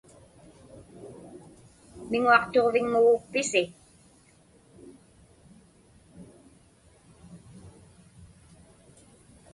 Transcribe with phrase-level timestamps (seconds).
[2.09, 3.63] Miŋuaqtuġviŋmugukpisi?